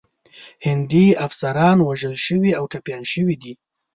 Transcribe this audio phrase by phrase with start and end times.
[0.65, 3.53] هندي افسران وژل شوي او ټپیان شوي دي.